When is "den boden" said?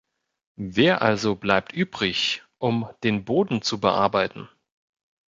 3.03-3.61